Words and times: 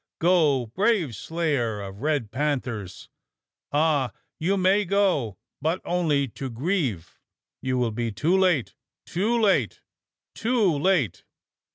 Go, 0.17 0.65
brave 0.65 1.15
slayer 1.15 1.79
of 1.79 2.01
red 2.01 2.31
panthers! 2.31 3.07
Ah! 3.71 4.11
you 4.39 4.57
may 4.57 4.83
go, 4.83 5.37
but 5.61 5.79
only 5.85 6.27
to 6.29 6.49
grieve: 6.49 7.19
you 7.61 7.77
will 7.77 7.91
be 7.91 8.11
too 8.11 8.35
late 8.35 8.73
too 9.05 9.39
late 9.39 9.83
too 10.33 10.75
late!" 10.75 11.23